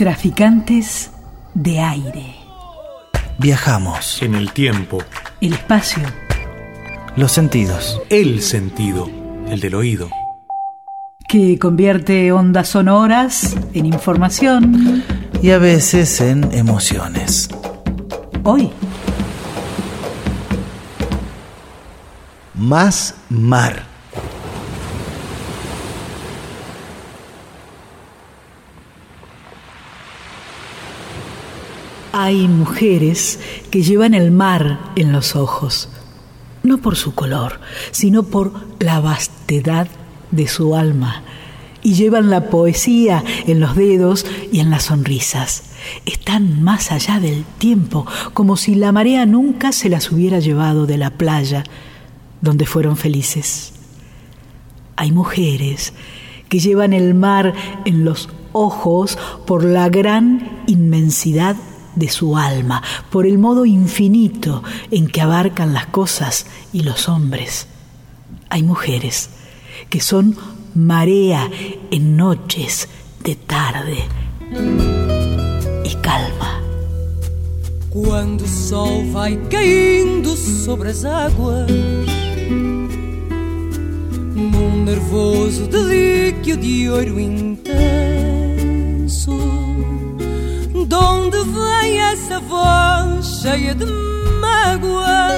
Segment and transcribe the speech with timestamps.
[0.00, 1.10] Traficantes
[1.52, 2.34] de aire.
[3.36, 4.22] Viajamos.
[4.22, 4.96] En el tiempo.
[5.42, 6.02] El espacio.
[7.16, 8.00] Los sentidos.
[8.08, 9.10] El sentido.
[9.50, 10.08] El del oído.
[11.28, 15.04] Que convierte ondas sonoras en información.
[15.42, 17.50] Y a veces en emociones.
[18.42, 18.70] Hoy.
[22.54, 23.89] Más mar.
[32.30, 33.40] Hay mujeres
[33.72, 35.88] que llevan el mar en los ojos,
[36.62, 37.58] no por su color,
[37.90, 39.88] sino por la vastedad
[40.30, 41.24] de su alma,
[41.82, 45.72] y llevan la poesía en los dedos y en las sonrisas.
[46.06, 50.98] Están más allá del tiempo, como si la marea nunca se las hubiera llevado de
[50.98, 51.64] la playa
[52.40, 53.72] donde fueron felices.
[54.94, 55.94] Hay mujeres
[56.48, 61.56] que llevan el mar en los ojos por la gran inmensidad
[61.94, 67.66] de su alma, por el modo infinito en que abarcan las cosas y los hombres.
[68.48, 69.30] Hay mujeres
[69.88, 70.36] que son
[70.74, 71.50] marea
[71.90, 72.88] en noches
[73.24, 74.04] de tarde
[75.84, 76.60] y calma.
[77.90, 81.68] Quando o sol vai caindo sobre as águas,
[84.34, 88.30] num nervoso delíquio de ouro intenso,
[90.90, 93.86] de onde vem essa voz cheia de
[94.40, 95.28] mágoa,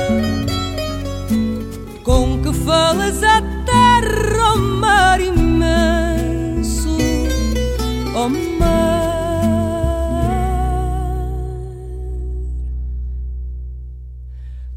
[2.03, 6.97] com que falas à terra, ao mar imenso,
[8.15, 9.03] ao mar.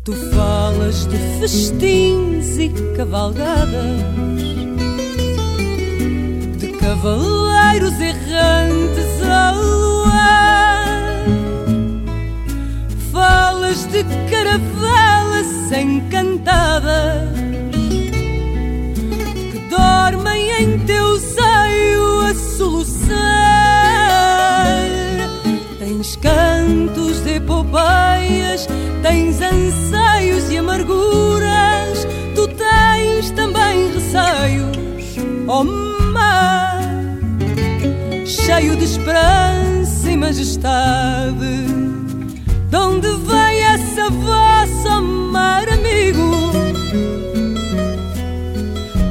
[0.03, 4.02] Tu falas de festins e cavalgadas,
[6.59, 9.84] de cavaleiros errantes ao
[14.03, 17.29] de caravelas encantadas
[19.51, 23.16] que dormem em teu seio a soluçar.
[25.79, 28.67] Tens cantos de epopeias,
[29.01, 32.05] tens anseios e amarguras,
[32.35, 34.75] tu tens também receios,
[35.47, 36.81] ó mar,
[38.25, 41.66] cheio de esperança e majestade.
[42.69, 43.25] De onde
[44.05, 46.51] vem essa voz, ó mar amigo?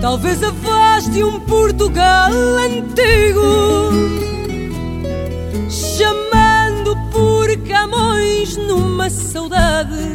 [0.01, 3.91] Talvez a voz de um Portugal antigo,
[5.69, 10.11] chamando por Camões numa saudade,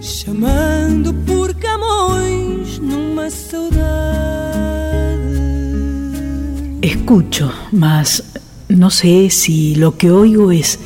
[0.00, 3.78] chamando por Camões numa saudade.
[6.82, 8.22] Escucho, mas
[8.68, 10.78] no sé si lo que oigo es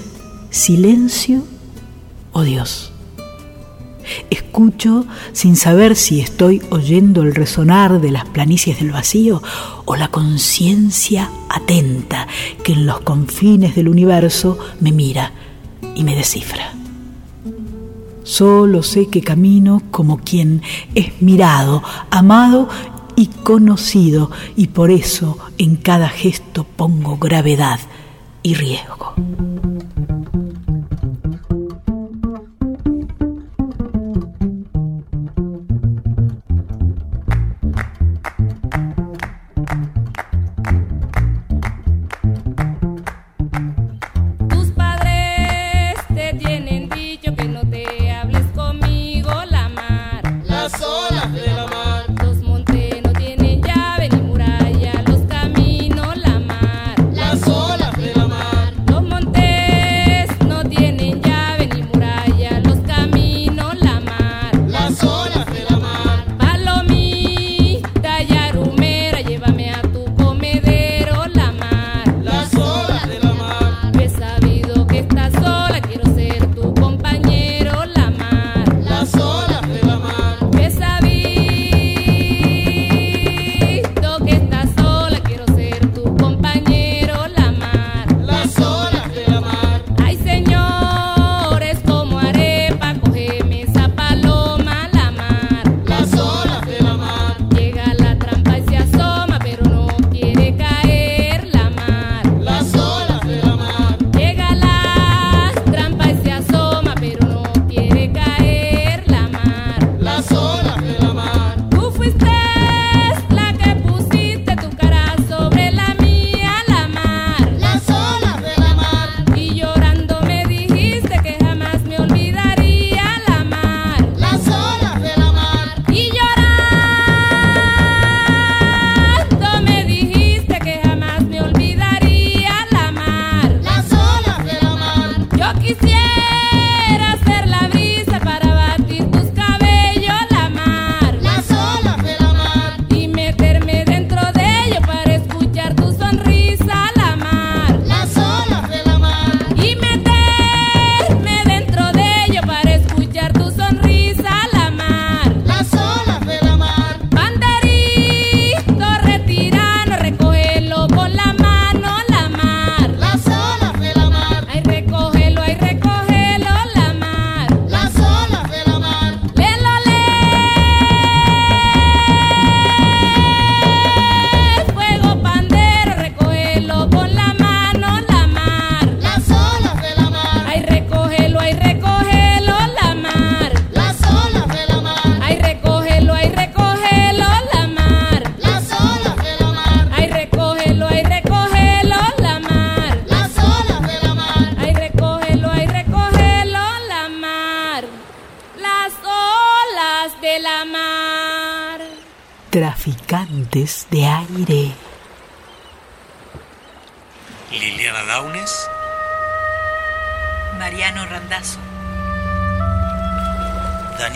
[0.50, 1.51] silencio
[2.32, 2.92] o Dios.
[4.30, 9.42] Escucho sin saber si estoy oyendo el resonar de las planicies del vacío
[9.84, 12.26] o la conciencia atenta
[12.64, 15.32] que en los confines del universo me mira
[15.94, 16.72] y me descifra.
[18.24, 20.62] Solo sé que camino como quien
[20.94, 22.68] es mirado, amado
[23.16, 27.80] y conocido, y por eso en cada gesto pongo gravedad
[28.42, 29.14] y riesgo.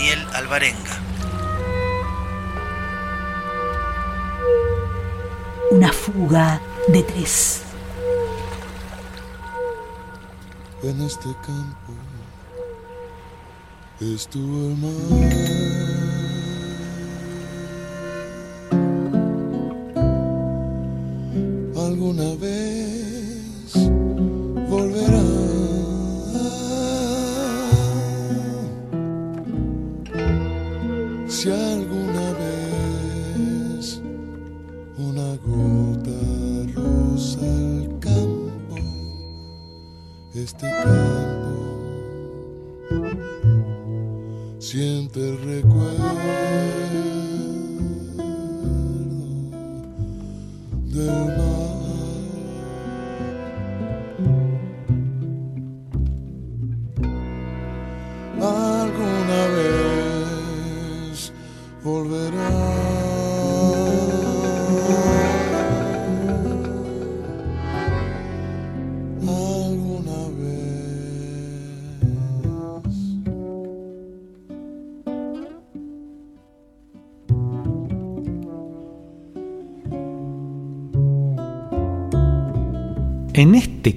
[0.07, 1.03] Daniel Alvarenga.
[5.73, 7.63] Una fuga de tres.
[10.85, 11.93] En este campo
[14.01, 16.26] estuvo el mar.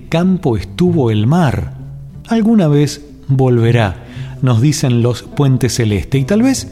[0.09, 1.73] Campo estuvo el mar.
[2.27, 4.05] Alguna vez volverá,
[4.41, 6.67] nos dicen los puentes celeste, y tal vez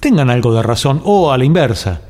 [0.00, 2.00] tengan algo de razón, o a la inversa.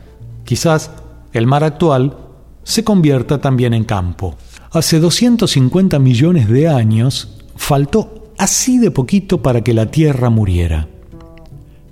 [0.45, 0.91] Quizás
[1.33, 2.17] el mar actual
[2.65, 4.37] se convierta también en campo.
[4.71, 10.89] Hace 250 millones de años faltó así de poquito para que la Tierra muriera.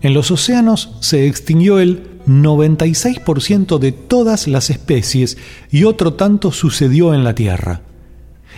[0.02, 5.38] En los océanos se extinguió el 96% de todas las especies
[5.70, 7.80] y otro tanto sucedió en la Tierra.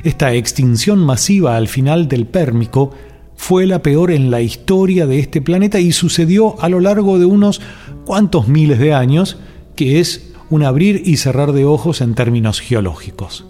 [0.04, 2.92] Esta extinción masiva al final del Pérmico
[3.36, 7.24] fue la peor en la historia de este planeta y sucedió a lo largo de
[7.24, 7.60] unos
[8.04, 9.38] cuantos miles de años,
[9.76, 13.44] que es un abrir y cerrar de ojos en términos geológicos.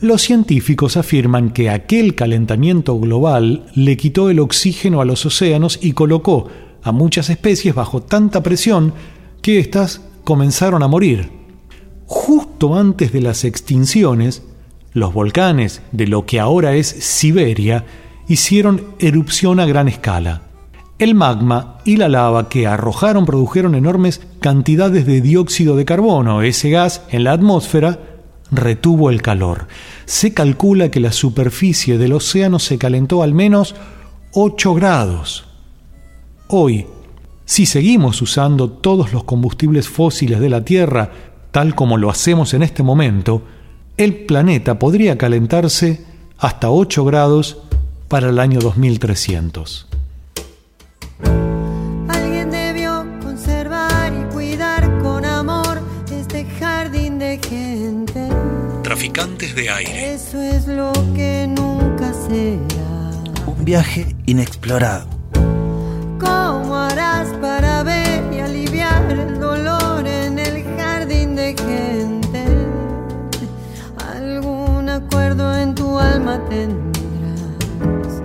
[0.00, 5.92] Los científicos afirman que aquel calentamiento global le quitó el oxígeno a los océanos y
[5.92, 6.48] colocó
[6.82, 8.94] a muchas especies bajo tanta presión
[9.42, 11.30] que éstas comenzaron a morir.
[12.06, 14.42] Justo antes de las extinciones,
[14.92, 17.84] los volcanes de lo que ahora es Siberia
[18.28, 20.42] hicieron erupción a gran escala.
[20.98, 26.42] El magma y la lava que arrojaron produjeron enormes cantidades de dióxido de carbono.
[26.42, 27.98] Ese gas en la atmósfera
[28.50, 29.66] retuvo el calor.
[30.04, 33.74] Se calcula que la superficie del océano se calentó al menos
[34.32, 35.46] 8 grados.
[36.48, 36.86] Hoy,
[37.44, 41.10] si seguimos usando todos los combustibles fósiles de la Tierra
[41.50, 43.42] tal como lo hacemos en este momento,
[44.00, 46.02] el planeta podría calentarse
[46.38, 47.58] hasta 8 grados
[48.08, 49.86] para el año 2300.
[52.08, 58.26] Alguien debió conservar y cuidar con amor este jardín de gente.
[58.82, 60.14] Traficantes de aire.
[60.14, 63.10] Eso es lo que nunca será.
[63.46, 65.19] Un viaje inexplorado.
[76.38, 78.22] Tendrás.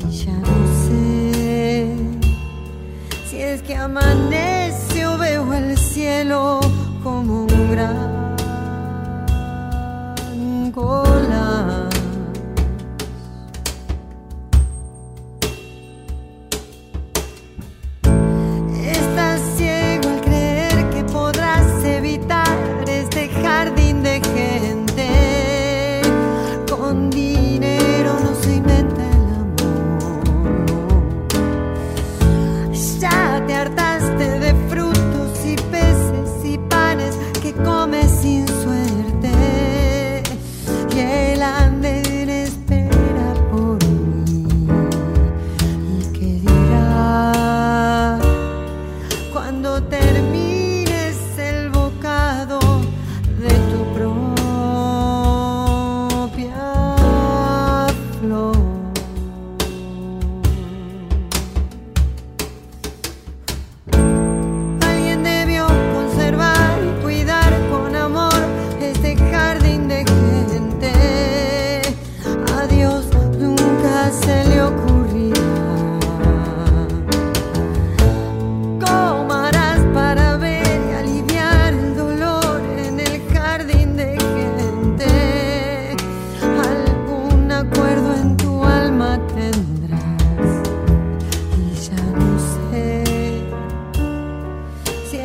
[0.00, 1.86] Y ya no sé
[3.28, 6.60] si es que amanece o veo el cielo
[7.02, 8.07] como un gran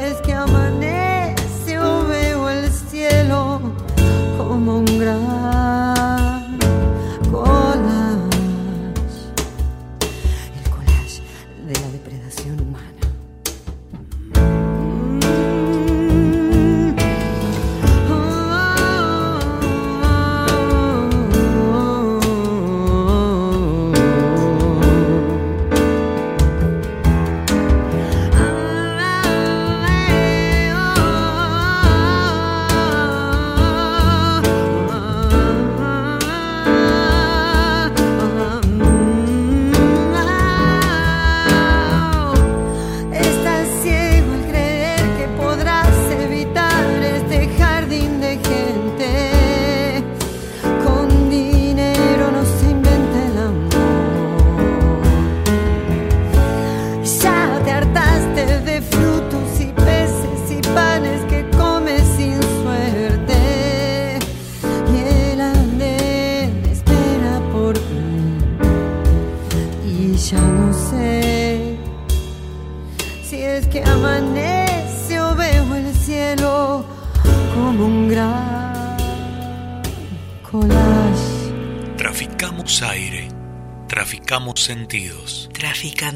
[0.04, 3.62] es que amanece o veo el cielo
[4.38, 5.43] como un gran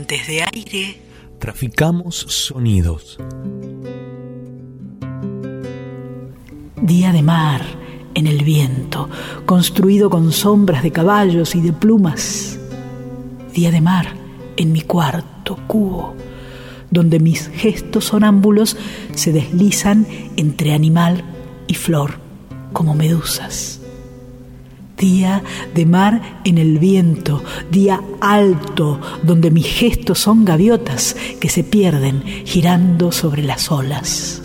[0.07, 1.01] Traficantes de aire,
[1.37, 3.17] Traficamos sonidos.
[6.81, 7.61] día de mar
[8.13, 9.09] en el viento,
[9.45, 12.57] construido con sombras de caballos y de plumas.
[13.53, 14.07] Día de mar
[14.55, 16.15] en mi cuarto cubo,
[16.89, 18.77] donde mis gestos sonámbulos
[19.13, 21.25] se deslizan entre animal
[21.67, 22.19] y flor
[22.71, 23.81] como medusas.
[24.97, 25.43] Día
[25.75, 32.23] de mar en el viento, día alto, donde mis gestos son gaviotas que se pierden
[32.45, 34.41] girando sobre las olas,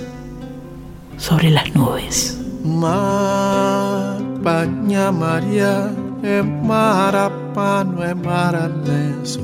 [1.16, 2.38] sobre las nubes.
[2.62, 5.90] Mar, Banha Maria,
[6.22, 9.40] é marapano, é maralenço.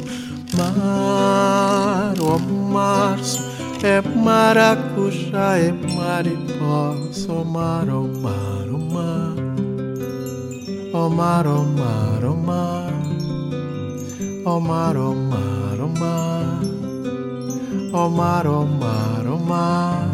[0.56, 3.42] Mar, ó março,
[3.82, 7.32] é maracujá, é mariposa.
[7.32, 9.27] Ó mar, ó mar, ó mar.
[10.92, 12.92] Ó mar, ó mar, ó mar.
[14.44, 16.60] Ó mar, ó mar, ó mar.
[17.92, 20.08] Ó mar, ó mar, ó mar.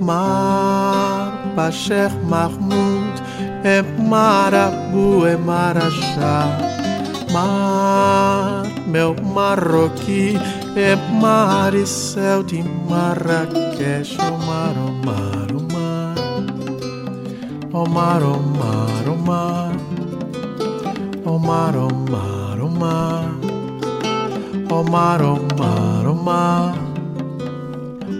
[0.00, 3.22] Mar, Bacher Mahmoud,
[3.62, 6.58] é Marabu, é Marajá.
[7.32, 10.36] Mar, meu marroqui,
[10.76, 14.16] é mar e céu de Marrakech.
[14.18, 15.45] O mar, o mar, o mar.
[17.76, 19.72] O mar, o mar, o mar.
[21.26, 23.28] O mar, o mar, o mar.
[24.90, 25.20] Mar,
[25.58, 26.74] mar, mar.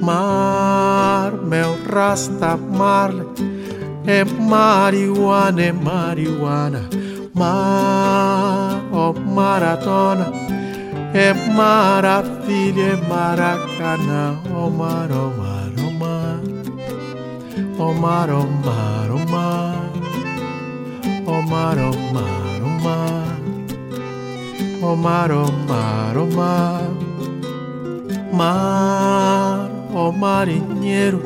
[0.02, 3.26] Mar, meu rasta marle,
[4.06, 6.90] é marihuana, é marihuana.
[7.32, 10.30] Mar, oh maratona,
[11.14, 14.36] é maravilha, é maracanã.
[14.54, 16.40] Oh eh, mar, oh eh, mar, oh mar.
[17.78, 19.35] Oh mar, oh mar, oh mar.
[21.46, 23.38] Oh mar, oh mar, oh mar.
[24.82, 26.90] Oh mar, oh mar, oh mar.
[28.32, 31.22] Mar, ó marinheiro,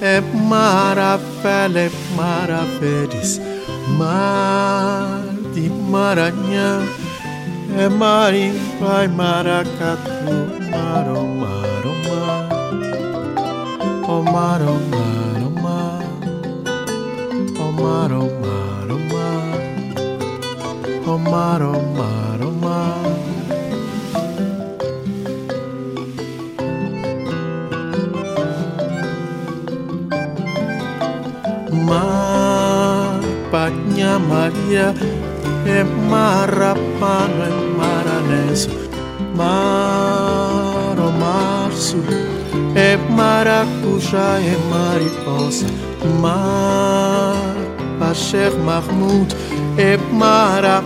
[0.00, 3.40] é maravilha, é maravilhas.
[3.98, 5.20] Mar
[5.52, 6.88] de Maranhão,
[7.76, 10.34] é marimba e maracatu.
[10.70, 12.48] Mar, ó mar, ó mar.
[14.08, 16.04] Ó mar, ó mar, ó mar.
[17.60, 18.41] Ó mar, mar, mar.
[21.30, 22.96] Ρωμά, Ρωμά,
[31.86, 32.04] Μα
[33.50, 34.94] Πανιά Μαρία
[35.66, 38.68] Εμάρα πάνω εμάρανες
[39.34, 42.02] Μάρο Μάρσου
[42.74, 45.66] Εμάρα κουζά εμάρι πόσα
[46.20, 46.36] Μα
[47.98, 49.32] Πασέχ Μαχμούτ
[49.76, 50.81] Εμάρα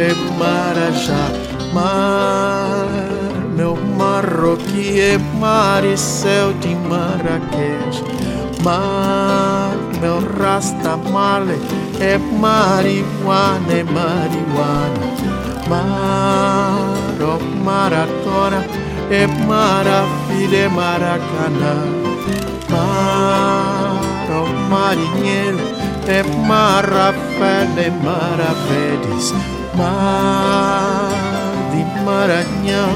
[0.00, 1.48] é marajá.
[1.72, 2.86] Mar,
[3.54, 8.04] meu marroqui, é mar e céu de Marrakech.
[8.62, 11.58] Mar, meu rasta male,
[12.00, 15.08] é marihuana, é marihuana.
[15.68, 16.78] Mar,
[17.20, 18.64] oh maratona,
[19.10, 21.76] é maravilha, é maracanã.
[22.70, 24.00] Mar,
[24.30, 25.58] oh marinheiro,
[26.06, 29.57] é marafé, é maravilhas.
[29.78, 31.12] Mar
[31.70, 32.90] de Maranhão,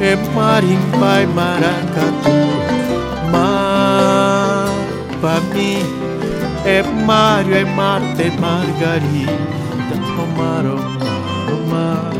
[0.00, 2.38] é marimba e maracatu.
[5.54, 5.82] mim.
[6.64, 9.32] É Mário, é Marta, é Margarida.
[10.18, 12.12] Oh mar, oh mar, oh mar.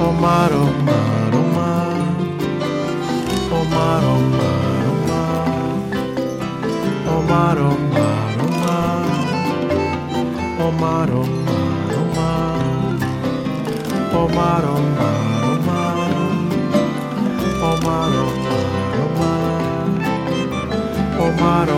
[0.00, 1.96] Oh mar, oh mar, oh mar.
[3.50, 5.48] Oh mar, oh mar, oh mar.
[7.06, 9.06] Oh mar, oh mar, oh mar.
[10.58, 11.37] Oh mar, oh mar, oh mar.
[14.18, 15.28] Omar, Omar,
[17.62, 18.10] Omar,
[21.30, 21.70] Omar,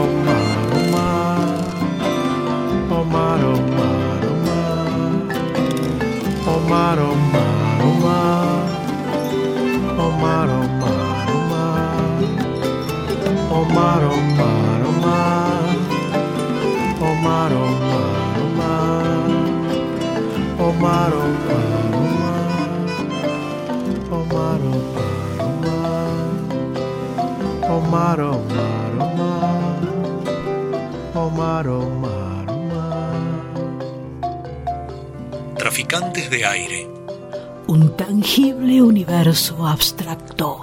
[20.59, 21.60] Omar.
[27.90, 29.83] Omar, Omar, oh Omar.
[31.12, 31.90] Oh Omar, oh
[35.59, 36.88] Traficantes de aire.
[37.66, 40.61] Un tangible universo abstracto.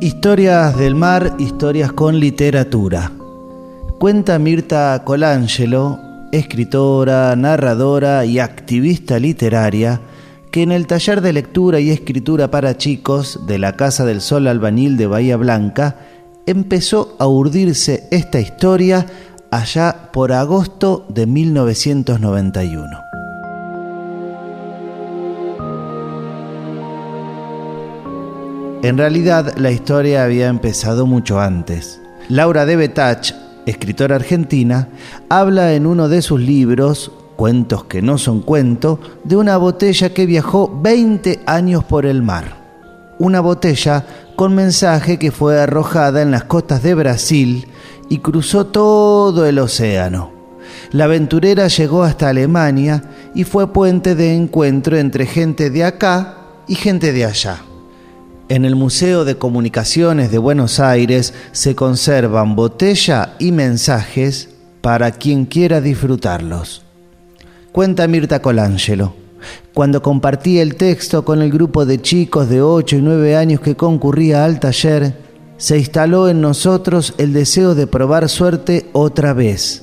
[0.00, 3.10] Historias del mar, historias con literatura.
[3.98, 10.00] Cuenta Mirta Colangelo escritora, narradora y activista literaria,
[10.50, 14.46] que en el taller de lectura y escritura para chicos de la Casa del Sol
[14.46, 15.96] Albanil de Bahía Blanca
[16.46, 19.06] empezó a urdirse esta historia
[19.50, 23.08] allá por agosto de 1991.
[28.80, 32.00] En realidad, la historia había empezado mucho antes.
[32.28, 33.32] Laura de Betach,
[33.70, 34.88] escritora argentina,
[35.28, 40.26] habla en uno de sus libros, Cuentos que no son cuento, de una botella que
[40.26, 43.14] viajó 20 años por el mar.
[43.20, 44.04] Una botella
[44.34, 47.68] con mensaje que fue arrojada en las costas de Brasil
[48.08, 50.32] y cruzó todo el océano.
[50.90, 53.04] La aventurera llegó hasta Alemania
[53.36, 57.62] y fue puente de encuentro entre gente de acá y gente de allá.
[58.50, 64.48] En el Museo de Comunicaciones de Buenos Aires se conservan botella y mensajes
[64.80, 66.82] para quien quiera disfrutarlos.
[67.72, 69.14] Cuenta Mirta Colangelo.
[69.74, 73.76] Cuando compartí el texto con el grupo de chicos de 8 y 9 años que
[73.76, 75.14] concurría al taller,
[75.58, 79.82] se instaló en nosotros el deseo de probar suerte otra vez.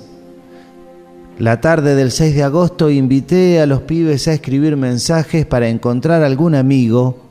[1.38, 6.24] La tarde del 6 de agosto invité a los pibes a escribir mensajes para encontrar
[6.24, 7.25] algún amigo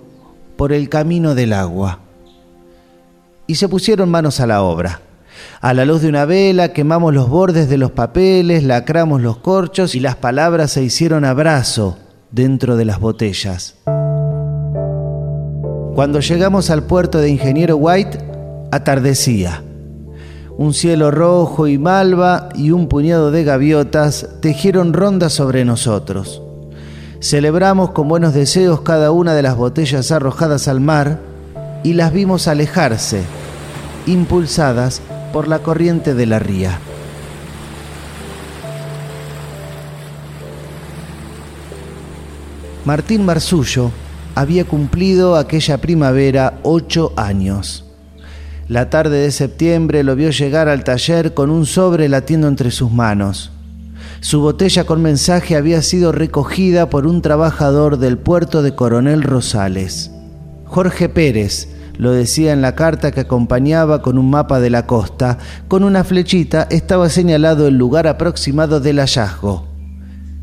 [0.57, 2.01] por el camino del agua.
[3.47, 5.01] Y se pusieron manos a la obra.
[5.61, 9.95] A la luz de una vela quemamos los bordes de los papeles, lacramos los corchos
[9.95, 11.99] y las palabras se hicieron abrazo
[12.31, 13.77] dentro de las botellas.
[15.95, 18.19] Cuando llegamos al puerto de Ingeniero White,
[18.73, 19.63] atardecía.
[20.57, 26.44] Un cielo rojo y malva y un puñado de gaviotas tejieron rondas sobre nosotros.
[27.25, 31.21] Celebramos con buenos deseos cada una de las botellas arrojadas al mar
[31.83, 33.23] y las vimos alejarse,
[34.05, 35.01] impulsadas
[35.33, 36.79] por la corriente de la ría.
[42.85, 43.91] Martín Marzullo
[44.35, 47.87] había cumplido aquella primavera ocho años.
[48.69, 52.93] La tarde de septiembre lo vio llegar al taller con un sobre latiendo entre sus
[52.93, 53.54] manos.
[54.25, 60.13] Su botella con mensaje había sido recogida por un trabajador del puerto de Coronel Rosales.
[60.65, 65.37] Jorge Pérez lo decía en la carta que acompañaba con un mapa de la costa.
[65.69, 69.67] Con una flechita estaba señalado el lugar aproximado del hallazgo.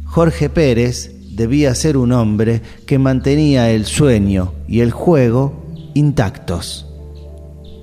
[0.05, 5.65] Jorge Pérez debía ser un hombre que mantenía el sueño y el juego
[5.95, 6.85] intactos.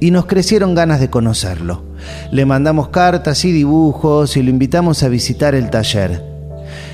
[0.01, 1.88] Y nos crecieron ganas de conocerlo.
[2.31, 6.23] Le mandamos cartas y dibujos y lo invitamos a visitar el taller.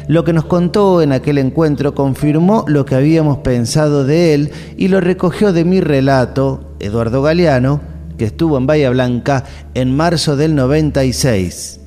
[0.06, 4.88] Lo que nos contó en aquel encuentro confirmó lo que habíamos pensado de él y
[4.88, 7.80] lo recogió de mi relato, Eduardo Galeano,
[8.18, 11.80] que estuvo en Bahía Blanca en marzo del 96.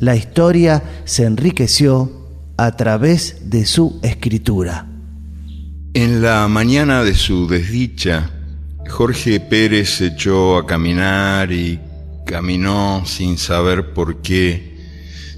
[0.00, 2.10] La historia se enriqueció
[2.56, 4.86] a través de su escritura.
[5.94, 8.30] En la mañana de su desdicha,
[8.88, 11.80] Jorge Pérez se echó a caminar y
[12.28, 14.76] caminó sin saber por qué,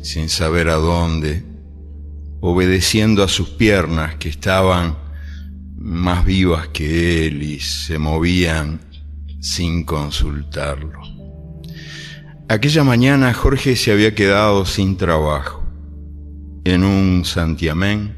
[0.03, 1.45] sin saber a dónde,
[2.41, 4.99] obedeciendo a sus piernas que estaban
[5.77, 8.81] más vivas que él y se movían
[9.39, 11.01] sin consultarlo.
[12.49, 15.65] Aquella mañana Jorge se había quedado sin trabajo
[16.65, 18.17] en un santiamén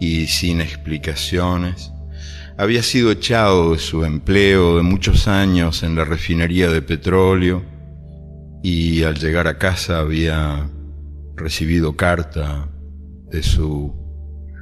[0.00, 1.92] y sin explicaciones.
[2.58, 7.73] Había sido echado de su empleo de muchos años en la refinería de petróleo
[8.64, 10.70] y al llegar a casa había
[11.36, 12.70] recibido carta
[13.30, 13.94] de su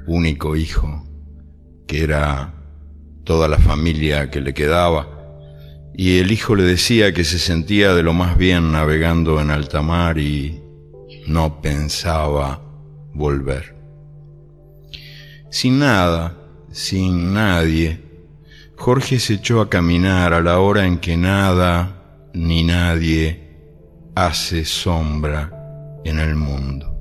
[0.08, 1.06] único hijo,
[1.86, 2.52] que era
[3.22, 5.08] toda la familia que le quedaba,
[5.94, 9.82] y el hijo le decía que se sentía de lo más bien navegando en alta
[9.82, 10.60] mar y
[11.28, 12.60] no pensaba
[13.14, 13.76] volver.
[15.48, 16.36] Sin nada,
[16.72, 18.00] sin nadie,
[18.76, 23.51] Jorge se echó a caminar a la hora en que nada ni nadie
[24.14, 25.50] hace sombra
[26.04, 26.92] en el mundo.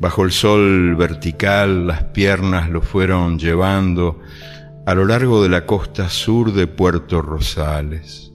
[0.00, 4.20] Bajo el sol vertical las piernas lo fueron llevando
[4.86, 8.32] a lo largo de la costa sur de Puerto Rosales.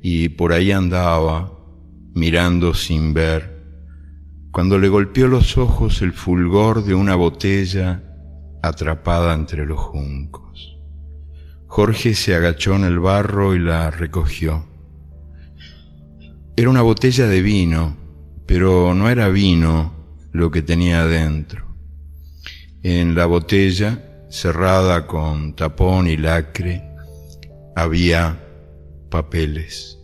[0.00, 1.52] Y por ahí andaba,
[2.14, 3.52] mirando sin ver,
[4.50, 8.02] cuando le golpeó los ojos el fulgor de una botella
[8.62, 10.78] atrapada entre los juncos.
[11.66, 14.71] Jorge se agachó en el barro y la recogió.
[16.54, 17.96] Era una botella de vino,
[18.44, 19.92] pero no era vino
[20.32, 21.64] lo que tenía adentro.
[22.82, 26.82] En la botella cerrada con tapón y lacre,
[27.74, 28.38] había
[29.08, 29.98] papeles.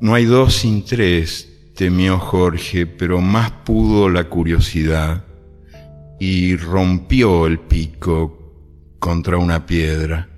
[0.00, 5.24] No hay dos sin tres, temió Jorge, pero más pudo la curiosidad
[6.20, 8.38] y rompió el pico
[9.00, 10.28] contra una piedra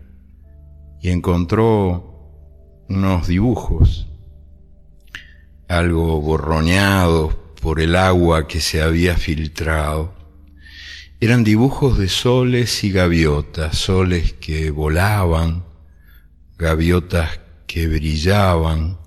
[1.03, 4.09] y encontró unos dibujos,
[5.79, 10.15] algo borroneados por el agua que se había filtrado
[11.25, 15.65] eran dibujos de soles y gaviotas, soles que volaban,
[16.59, 18.99] gaviotas que brillaban,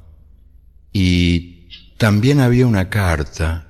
[0.92, 3.68] y también había una carta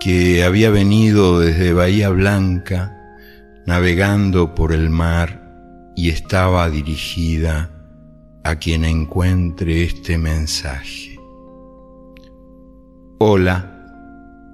[0.00, 2.96] que había venido desde Bahía Blanca,
[3.66, 7.70] navegando por el mar, y estaba dirigida
[8.42, 11.13] a quien encuentre este mensaje.
[13.26, 13.64] Hola,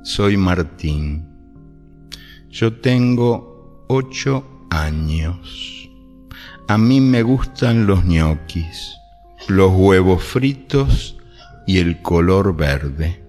[0.05, 1.27] soy Martín
[2.49, 5.91] yo tengo ocho años.
[6.69, 8.95] A mí me gustan los ñoquis,
[9.49, 11.19] los huevos fritos
[11.67, 13.25] y el color verde.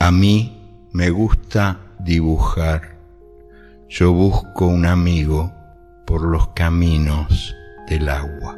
[0.00, 2.98] A mí me gusta dibujar.
[3.88, 5.50] Yo busco un amigo
[6.06, 7.54] por los caminos
[7.88, 8.54] del agua.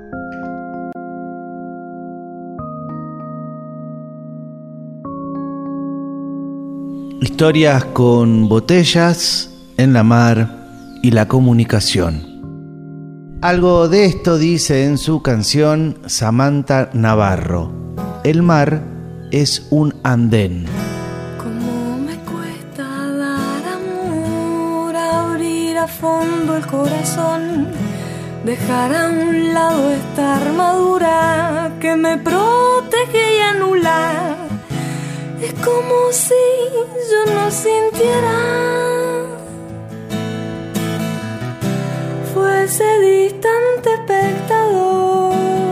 [7.21, 12.23] Historias con botellas en la mar y la comunicación.
[13.43, 17.73] Algo de esto dice en su canción Samantha Navarro.
[18.23, 18.83] El mar
[19.33, 20.67] es un andén.
[21.39, 27.67] Como me cuesta dar amor, abrir a fondo el corazón,
[28.45, 34.48] dejar a un lado esta armadura que me protege y anula
[35.41, 36.35] es como si
[37.11, 38.39] yo no sintiera.
[42.35, 45.68] Fuese distante espectador.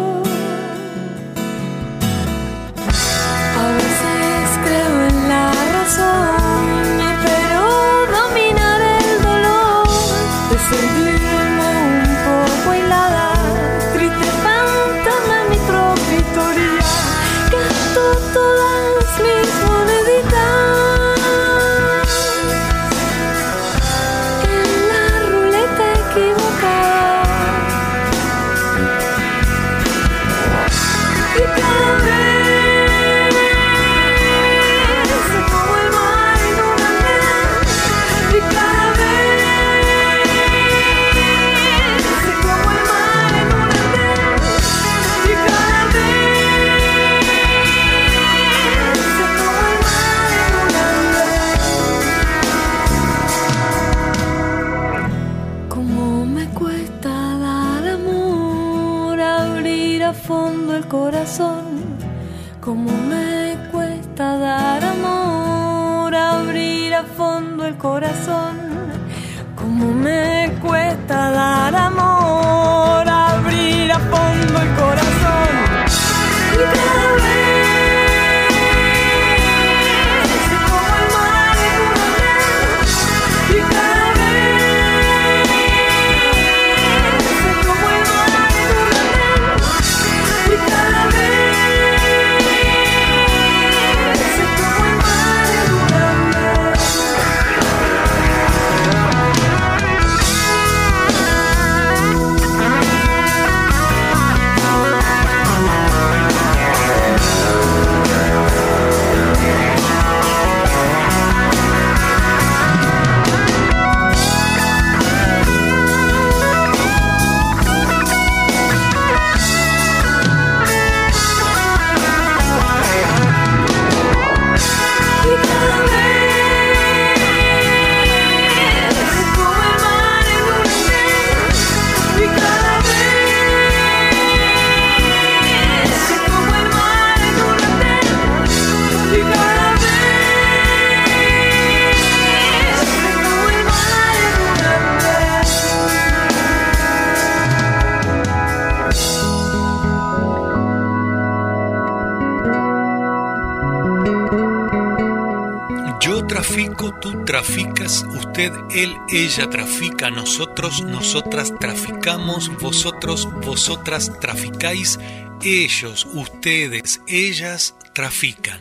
[158.76, 164.98] Él, ella trafica, nosotros, nosotras traficamos, vosotros, vosotras traficáis,
[165.42, 168.60] ellos, ustedes, ellas trafican.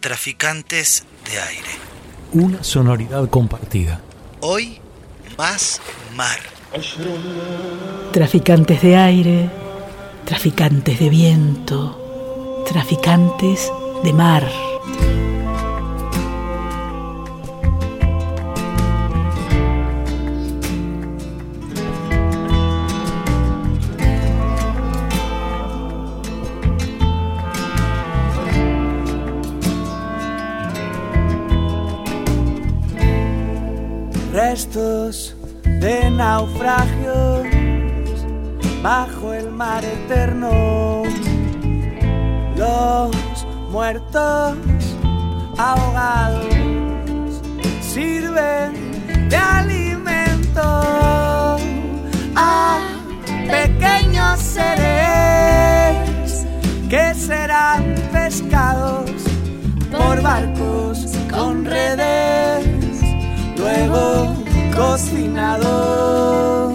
[0.00, 1.70] Traficantes de aire.
[2.32, 4.00] Una sonoridad compartida.
[4.40, 4.80] Hoy
[5.38, 5.80] más
[6.16, 6.38] mar.
[8.12, 9.50] Traficantes de aire,
[10.24, 13.70] traficantes de viento, traficantes
[14.02, 14.71] de mar.
[34.72, 37.46] De naufragios
[38.82, 41.02] bajo el mar eterno.
[42.56, 43.14] Los
[43.70, 44.56] muertos
[45.58, 46.46] ahogados
[47.82, 50.62] sirven de alimento
[52.34, 52.78] a
[53.50, 54.86] pequeños seres
[56.88, 59.10] que serán pescados
[59.90, 62.66] por barcos con redes
[63.58, 64.41] luego
[64.74, 66.74] cocinado.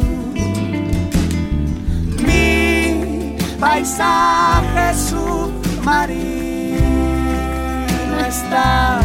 [2.25, 6.77] Mi paisaje submarino
[8.27, 8.99] está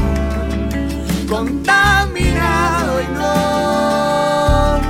[1.28, 4.80] contaminado y no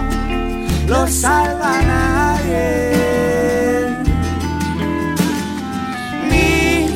[0.89, 2.83] lo salva nadie.
[6.31, 6.87] Mi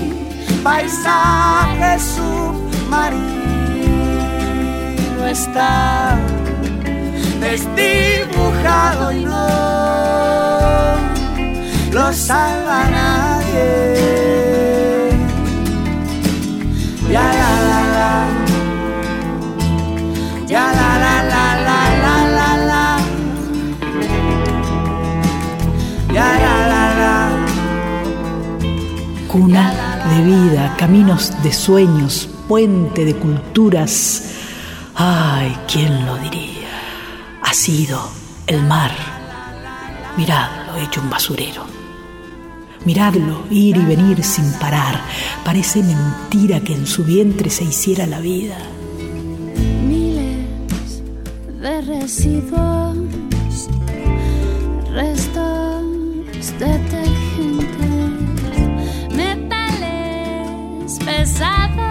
[0.63, 3.37] paisaje submarino
[5.27, 6.19] está
[7.51, 9.47] desdibujado y no
[11.93, 13.69] lo salva nadie.
[17.11, 18.11] Ya la la la,
[20.47, 22.85] ya la la la la la la la,
[26.17, 27.15] ya la la la.
[29.29, 29.67] Cuna
[30.11, 34.33] de vida, caminos de sueños, puente de culturas.
[34.95, 36.56] Ay, ¿quién lo diría?
[37.57, 37.99] Ha sido
[38.47, 38.93] el mar.
[40.19, 41.65] Miradlo hecho un basurero.
[42.85, 45.01] Miradlo ir y venir sin parar.
[45.43, 48.59] Parece mentira que en su vientre se hiciera la vida.
[49.89, 51.03] Miles
[51.63, 52.99] de residuos,
[54.93, 55.83] restos
[56.59, 57.07] detergentes,
[59.15, 61.86] metales pesados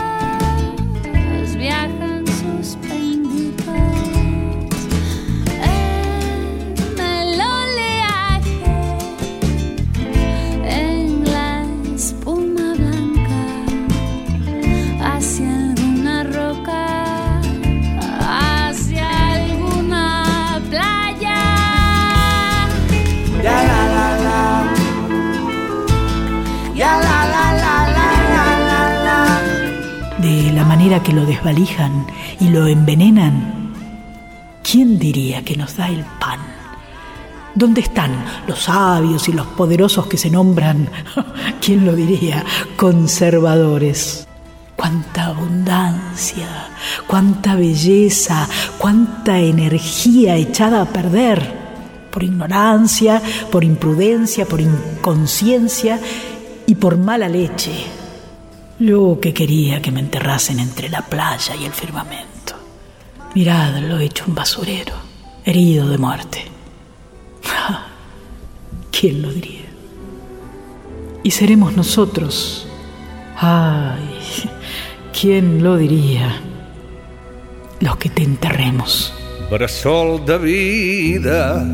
[31.03, 32.07] que lo desvalijan
[32.39, 33.73] y lo envenenan.
[34.63, 36.39] ¿Quién diría que nos da el pan?
[37.53, 38.11] ¿Dónde están
[38.47, 40.89] los sabios y los poderosos que se nombran,
[41.61, 42.43] quién lo diría,
[42.75, 44.27] conservadores?
[44.75, 46.47] Cuánta abundancia,
[47.07, 51.65] cuánta belleza, cuánta energía echada a perder
[52.11, 55.99] por ignorancia, por imprudencia, por inconsciencia
[56.65, 58.04] y por mala leche.
[58.77, 62.55] Yo que quería que me enterrasen entre la playa y el firmamento.
[63.33, 64.93] Mirad, lo he hecho un basurero,
[65.45, 66.43] herido de muerte.
[68.91, 69.61] ¿Quién lo diría?
[71.23, 72.67] Y seremos nosotros.
[73.37, 74.19] Ay,
[75.19, 76.41] ¿quién lo diría?
[77.79, 79.13] Los que te enterremos.
[79.49, 81.65] De vida,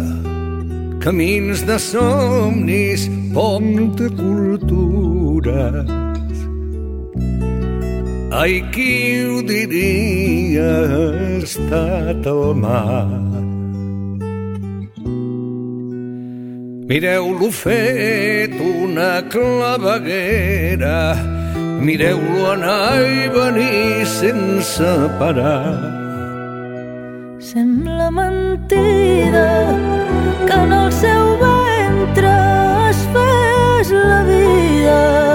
[1.00, 6.02] camins de somnis, pont de.
[8.32, 11.08] Ai, qui ho diria, ha
[11.44, 13.10] estat el mar.
[16.88, 21.00] Mireu-lo fet una claveguera,
[21.84, 25.76] mireu-lo anar i venir sense parar.
[27.39, 29.50] Sembla mentida
[30.48, 32.32] que en el seu ventre
[32.91, 35.31] es fes la vida.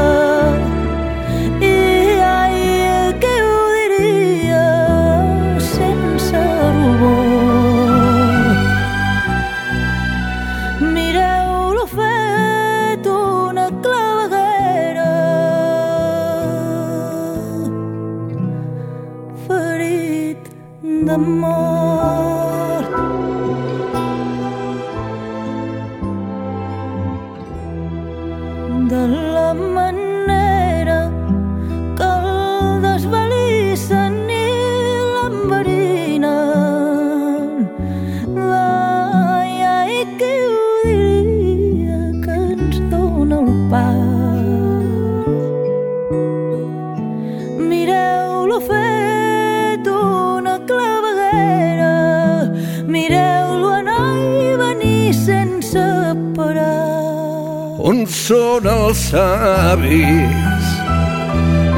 [58.27, 60.71] Són els savis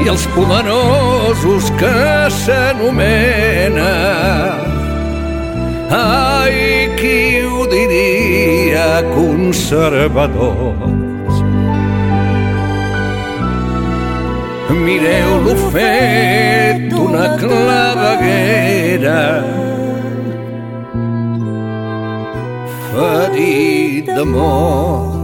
[0.01, 1.91] i els poderosos que
[2.33, 3.91] s'anomena?
[5.93, 11.37] Ai, qui ho diria, conservadors?
[14.73, 19.21] Mireu-lo fet una claveguera
[22.89, 24.99] ferit d'amor.
[24.99, 25.18] Quanta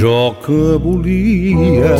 [0.00, 1.94] Jo que volia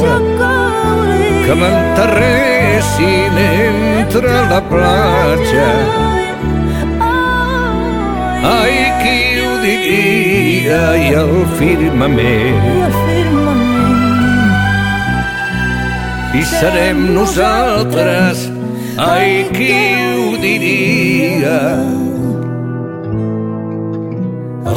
[1.45, 5.69] que m'enterressin entre la platja.
[8.57, 10.81] Ai, qui ho diria.
[10.97, 12.81] I el firmament
[16.33, 18.47] I serem nosaltres,
[18.97, 19.75] ai, qui
[20.15, 22.10] ho diria?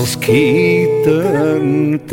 [0.03, 2.03] Els qui t'enterrem.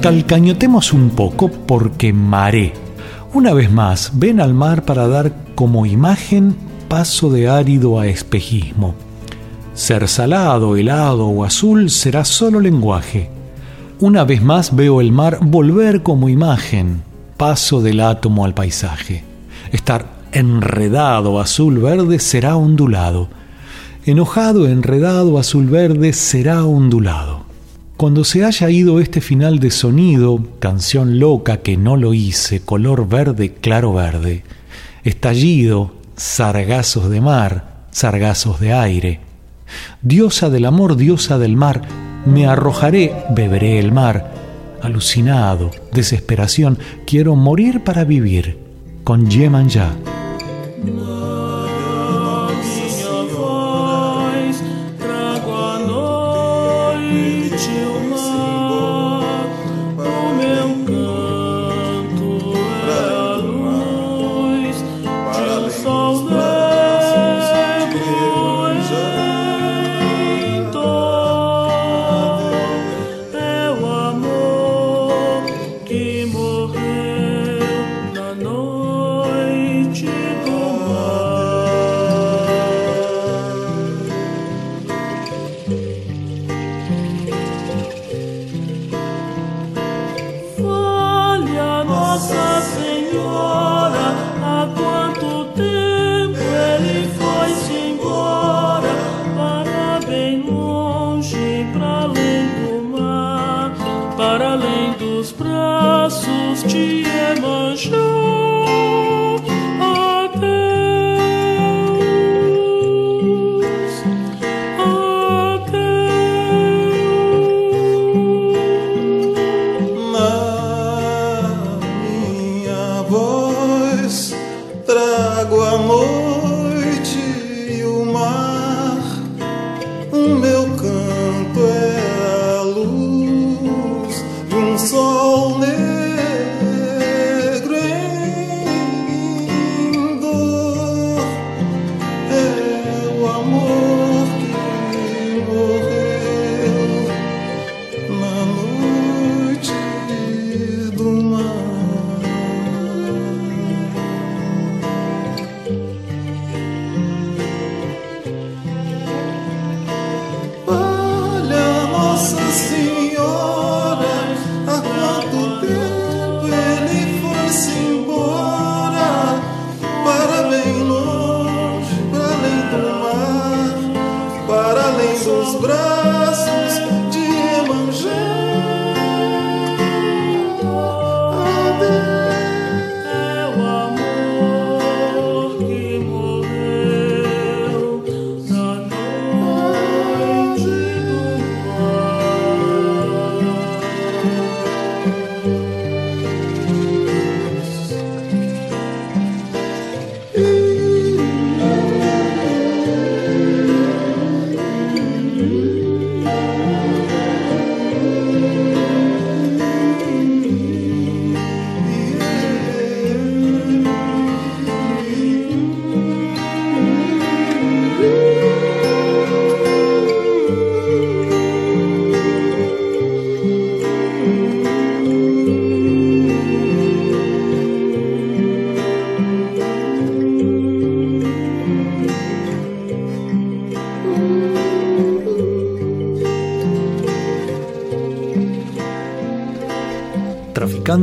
[0.00, 2.72] Calcañotemos un poco porque maré.
[3.34, 6.54] Una vez más, ven al mar para dar como imagen
[6.88, 8.94] paso de árido a espejismo.
[9.74, 13.28] Ser salado, helado o azul será solo lenguaje.
[13.98, 17.02] Una vez más veo el mar volver como imagen,
[17.36, 19.24] paso del átomo al paisaje.
[19.72, 23.28] Estar enredado azul verde será ondulado.
[24.06, 27.47] Enojado, enredado azul verde será ondulado.
[27.98, 33.08] Cuando se haya ido este final de sonido, canción loca que no lo hice, color
[33.08, 34.44] verde, claro verde,
[35.02, 39.18] estallido, sargazos de mar, sargazos de aire,
[40.00, 41.88] diosa del amor, diosa del mar,
[42.24, 44.32] me arrojaré, beberé el mar.
[44.80, 48.60] Alucinado, desesperación, quiero morir para vivir.
[49.02, 49.90] Con Yemanjá.
[49.96, 50.27] Trago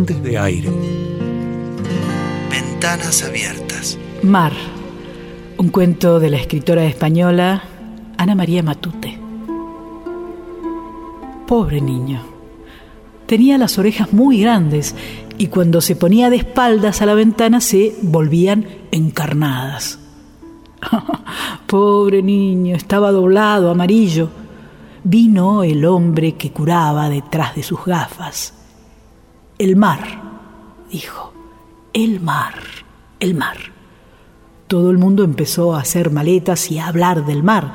[0.04, 0.70] De aire.
[2.52, 3.98] Ventanas abiertas.
[4.24, 4.52] Mar,
[5.58, 7.64] un cuento de la escritora española
[8.18, 9.18] Ana María Matute.
[11.48, 12.24] Pobre niño.
[13.26, 14.96] Tenía las orejas muy grandes
[15.38, 20.00] y cuando se ponía de espaldas a la ventana se volvían encarnadas.
[21.68, 24.30] Pobre niño, estaba doblado, amarillo.
[25.06, 28.55] Vino el hombre que curaba detrás de sus gafas.
[29.58, 30.02] El mar,
[30.92, 31.32] dijo,
[31.94, 32.56] el mar,
[33.22, 33.56] el mar.
[34.68, 37.74] Todo el mundo empezó a hacer maletas y a hablar del mar.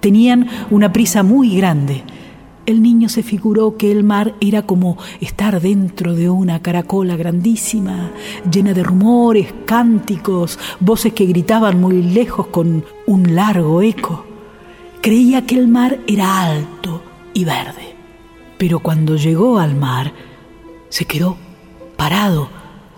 [0.00, 2.02] Tenían una prisa muy grande.
[2.66, 8.10] El niño se figuró que el mar era como estar dentro de una caracola grandísima,
[8.50, 14.26] llena de rumores, cánticos, voces que gritaban muy lejos con un largo eco.
[15.00, 17.02] Creía que el mar era alto
[17.34, 17.94] y verde.
[18.58, 20.12] Pero cuando llegó al mar,
[20.94, 21.36] se quedó
[21.96, 22.48] parado.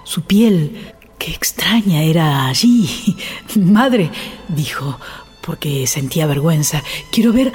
[0.05, 3.17] Su piel, qué extraña era allí.
[3.57, 4.11] Madre,
[4.49, 4.99] dijo,
[5.41, 7.55] porque sentía vergüenza, quiero ver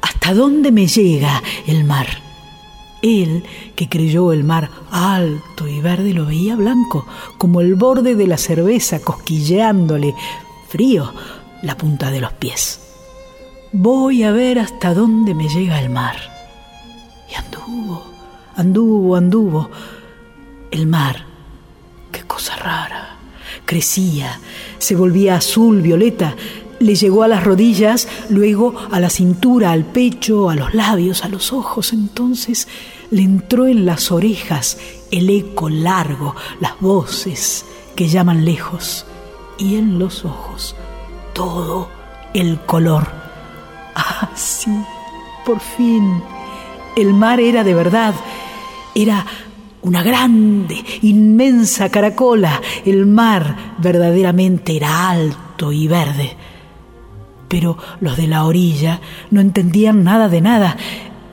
[0.00, 2.06] hasta dónde me llega el mar.
[3.02, 7.06] Él, que creyó el mar alto y verde, lo veía blanco,
[7.36, 10.14] como el borde de la cerveza, cosquilleándole
[10.70, 11.12] frío
[11.60, 12.80] la punta de los pies.
[13.72, 16.16] Voy a ver hasta dónde me llega el mar.
[17.30, 18.15] Y anduvo,
[18.56, 19.70] anduvo, anduvo.
[20.70, 21.24] El mar,
[22.10, 23.16] qué cosa rara.
[23.64, 24.40] Crecía,
[24.78, 26.34] se volvía azul, violeta,
[26.78, 31.28] Le llegó a las rodillas, luego a la cintura, al pecho, a los labios, a
[31.28, 31.94] los ojos.
[31.94, 32.68] Entonces
[33.10, 34.76] le entró en las orejas
[35.10, 39.06] el eco largo, las voces que llaman lejos.
[39.58, 40.76] Y en los ojos
[41.32, 41.88] todo
[42.34, 43.06] el color.
[43.94, 44.70] Ah, sí,
[45.44, 46.22] por fin.
[46.96, 48.14] El mar era de verdad.
[48.98, 49.26] Era
[49.82, 52.62] una grande, inmensa caracola.
[52.82, 56.34] El mar verdaderamente era alto y verde.
[57.46, 58.98] Pero los de la orilla
[59.30, 60.78] no entendían nada de nada.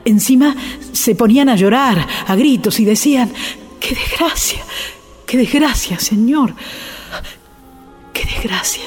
[0.04, 0.54] Encima
[0.92, 3.32] se ponían a llorar a gritos y decían,
[3.80, 4.60] ¡qué desgracia!
[5.26, 6.54] ¡Qué desgracia, Señor!
[8.12, 8.84] ¡Qué desgracia!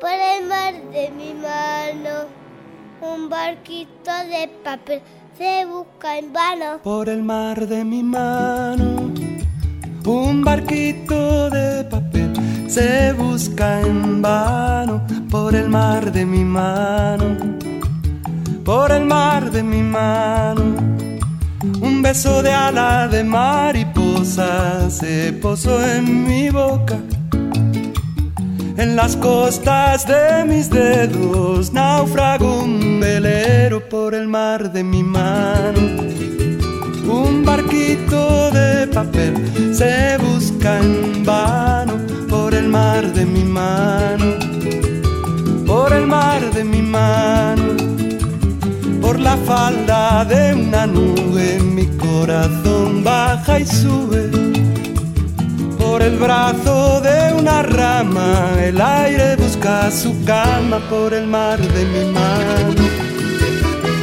[0.00, 2.26] Por el mar de mi mano,
[3.00, 5.00] un barquito de papel
[5.36, 6.78] se busca en vano.
[6.82, 9.12] Por el mar de mi mano,
[10.04, 12.32] un barquito de papel
[12.68, 15.02] se busca en vano.
[15.30, 17.36] Por el mar de mi mano,
[18.64, 20.76] por el mar de mi mano.
[21.80, 26.98] Un beso de ala de mariposa se posó en mi boca.
[28.76, 35.80] En las costas de mis dedos naufragó un velero por el mar de mi mano.
[37.08, 39.34] Un barquito de papel
[39.74, 41.94] se busca en vano
[42.28, 44.26] por el mar de mi mano.
[45.66, 47.76] Por el mar de mi mano
[49.06, 54.45] por la falda de una nube mi corazón baja y sube.
[55.96, 61.84] Por el brazo de una rama el aire busca su cama por el mar de
[61.86, 62.82] mi mano.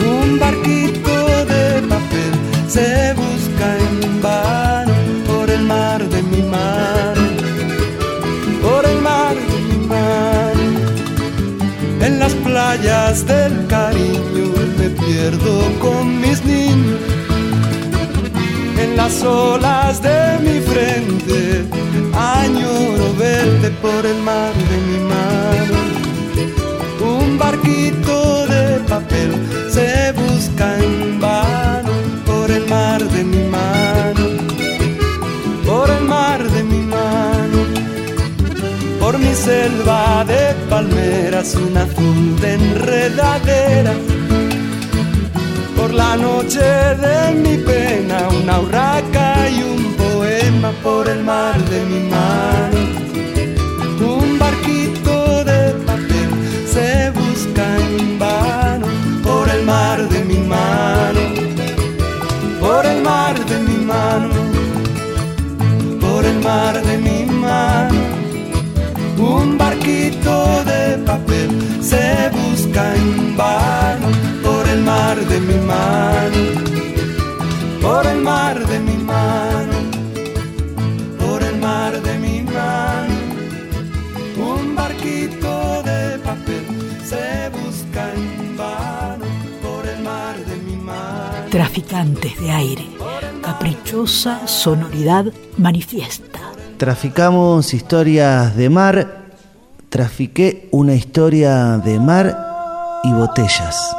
[0.04, 2.34] Un barquito de papel
[2.68, 4.92] se busca en vano
[5.28, 7.22] por el mar de mi mano.
[8.64, 10.64] Por el mar de mi mano.
[12.02, 14.48] En las playas del cariño
[14.80, 16.63] me pierdo con mis niños.
[18.96, 21.66] Las olas de mi frente
[22.14, 25.78] añoro verte por el mar de mi mano.
[27.02, 29.32] Un barquito de papel
[29.70, 31.92] se busca en vano
[32.26, 34.26] por el mar de mi mano.
[35.66, 37.84] Por el mar de mi mano
[39.04, 43.94] por mi selva de palmeras, un azul de enredadera.
[45.84, 51.84] Por la noche de mi pena, una urraca y un poema por el mar de
[51.84, 52.80] mi mano.
[54.00, 56.30] Un barquito de papel
[56.74, 58.88] se busca en vano
[59.24, 61.20] por el mar de mi mano.
[62.62, 64.30] Por el mar de mi mano.
[66.00, 68.00] Por el mar de mi mano.
[69.18, 71.50] Un barquito de papel
[71.82, 74.33] se busca en vano
[74.74, 76.42] el mar de mi mano,
[77.80, 79.78] por el mar de mi mano,
[81.20, 83.16] por el mar de mi mano.
[84.36, 86.66] Un barquito de papel
[87.06, 89.26] se busca en vano
[89.62, 91.50] por el mar de mi mano.
[91.52, 92.88] Traficantes de aire,
[93.44, 95.26] caprichosa sonoridad
[95.58, 96.40] manifiesta.
[96.78, 98.96] Traficamos historias de mar,
[99.90, 102.26] trafiqué una historia de mar
[103.04, 103.96] y botellas,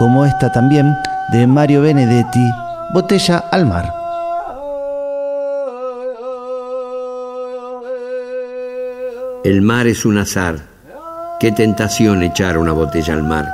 [0.00, 0.96] como esta también
[1.30, 2.50] de Mario Benedetti,
[2.94, 3.92] Botella al mar.
[9.44, 10.56] El mar es un azar.
[11.38, 13.46] Qué tentación echar una botella al mar.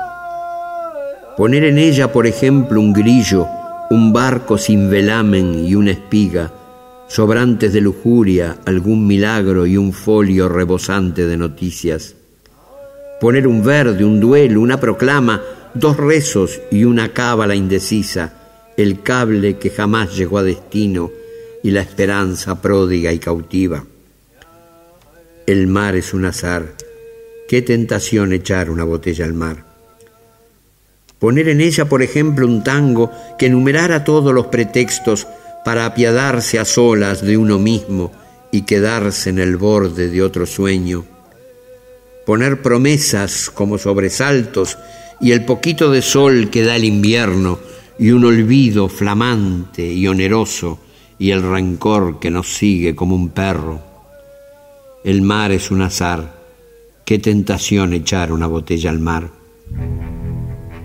[1.36, 3.48] Poner en ella, por ejemplo, un grillo,
[3.90, 6.52] un barco sin velamen y una espiga,
[7.08, 12.14] sobrantes de lujuria, algún milagro y un folio rebosante de noticias.
[13.20, 15.40] Poner un verde, un duelo, una proclama,
[15.78, 18.32] dos rezos y una cábala indecisa,
[18.76, 21.10] el cable que jamás llegó a destino
[21.62, 23.84] y la esperanza pródiga y cautiva.
[25.46, 26.74] El mar es un azar.
[27.48, 29.64] Qué tentación echar una botella al mar.
[31.18, 35.26] Poner en ella, por ejemplo, un tango que enumerara todos los pretextos
[35.64, 38.12] para apiadarse a solas de uno mismo
[38.50, 41.04] y quedarse en el borde de otro sueño.
[42.26, 44.78] Poner promesas como sobresaltos
[45.20, 47.58] y el poquito de sol que da el invierno
[47.98, 50.78] y un olvido flamante y oneroso
[51.18, 53.80] y el rencor que nos sigue como un perro.
[55.04, 56.36] El mar es un azar.
[57.04, 59.30] Qué tentación echar una botella al mar.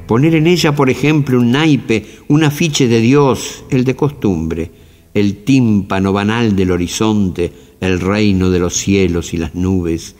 [0.07, 4.71] Poner en ella, por ejemplo, un naipe, un afiche de Dios, el de costumbre,
[5.13, 10.15] el tímpano banal del horizonte, el reino de los cielos y las nubes,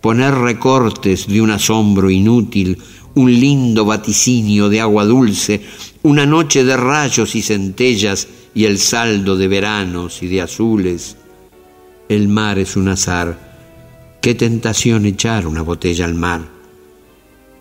[0.00, 2.78] poner recortes de un asombro inútil,
[3.14, 5.60] un lindo vaticinio de agua dulce,
[6.02, 11.16] una noche de rayos y centellas y el saldo de veranos y de azules.
[12.08, 13.54] El mar es un azar.
[14.20, 16.42] Qué tentación echar una botella al mar.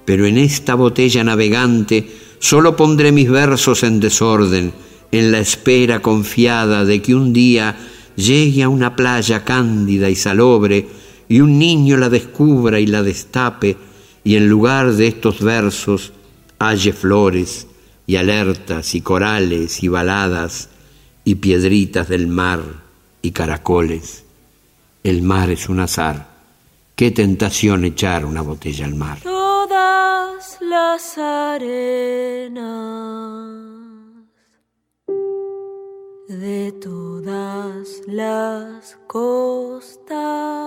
[0.06, 4.74] Pero en esta botella navegante solo pondré mis versos en desorden,
[5.12, 7.78] en la espera confiada de que un día
[8.16, 10.88] llegue a una playa cándida y salobre
[11.30, 13.78] y un niño la descubra y la destape
[14.24, 16.14] y en lugar de estos versos
[16.60, 17.68] halle flores
[18.08, 20.70] y alertas y corales y baladas
[21.24, 22.62] y piedritas del mar
[23.22, 24.26] y caracoles.
[25.04, 26.28] El mar es un azar.
[26.96, 29.20] Qué tentación echar una botella al mar.
[29.22, 32.64] Todas las arenas
[36.28, 40.63] de todas las costas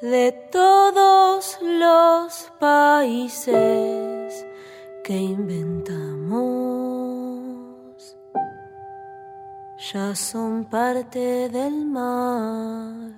[0.00, 4.46] de todos los países
[5.04, 6.80] que inventamos
[9.92, 13.12] ya son parte del mar.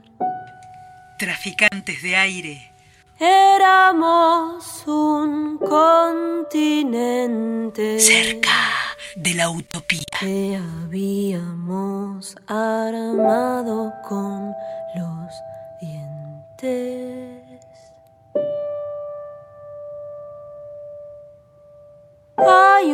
[1.18, 2.72] Traficantes de aire.
[3.18, 7.20] Éramos un continente
[8.00, 8.50] cerca
[9.14, 14.52] de la utopía que habíamos armado con
[16.64, 16.70] Hay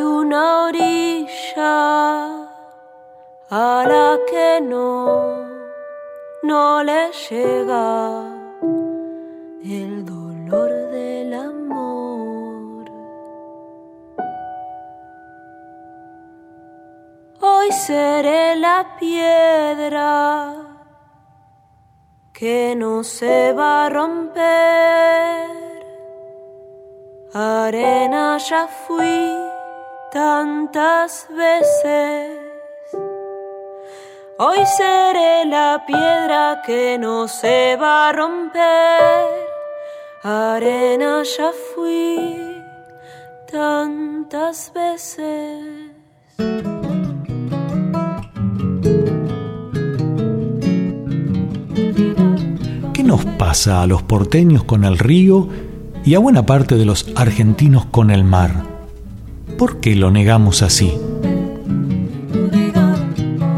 [0.01, 2.47] una orilla
[3.51, 5.45] a la que no,
[6.41, 8.23] no le llega
[9.63, 12.89] el dolor del amor.
[17.39, 20.68] Hoy seré la piedra
[22.39, 24.39] que no se va a romper.
[27.33, 29.35] Arena ya fui
[30.09, 32.39] tantas veces.
[34.37, 39.25] Hoy seré la piedra que no se va a romper.
[40.23, 42.63] Arena ya fui
[43.51, 45.89] tantas veces.
[53.09, 55.49] Nos pasa a los porteños con el río
[56.05, 58.67] y a buena parte de los argentinos con el mar?
[59.57, 60.93] ¿Por qué lo negamos así?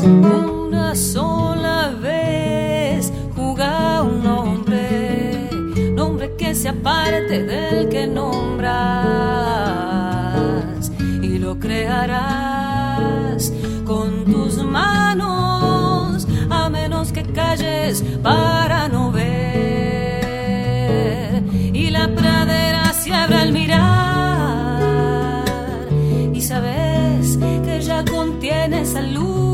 [0.06, 5.50] Una sola vez jugá un nombre,
[5.98, 8.72] nombre que sea parte del que nombras
[11.22, 13.52] y lo crearás
[13.84, 18.81] con tus manos, a menos que calles para
[28.62, 29.51] contiene esa luz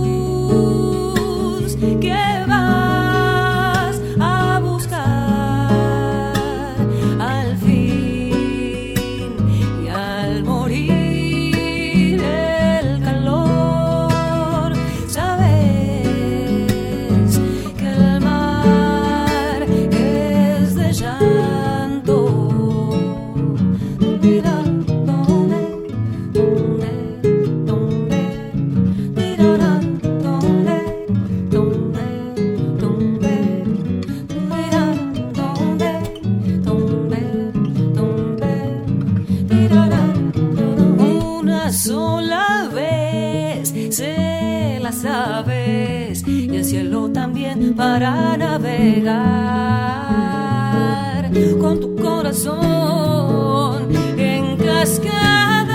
[52.47, 53.91] corazón.
[54.17, 55.67] En cascadas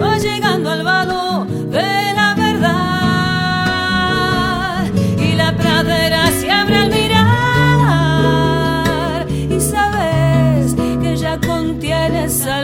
[0.00, 2.92] va llegando al vado de la verdad.
[5.18, 7.26] Y la pradera se abre al mirar.
[9.28, 12.62] Y sabes que ya contiene esa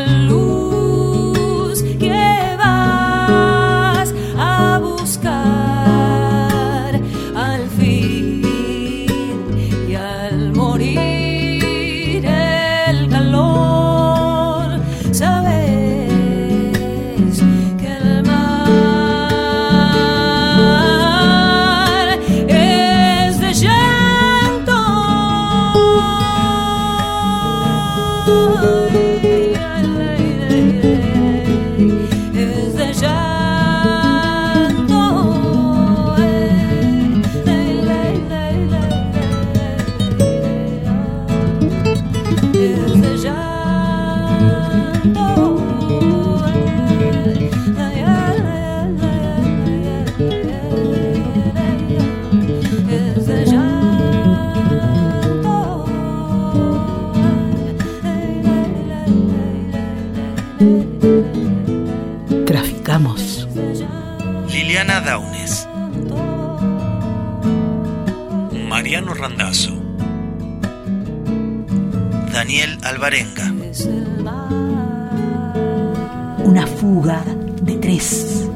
[77.08, 78.46] De tres.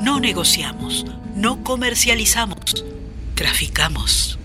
[0.00, 2.84] No negociamos, no comercializamos,
[3.34, 4.38] traficamos.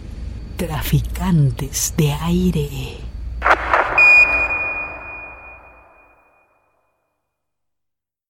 [0.58, 3.03] Traficantes de aire.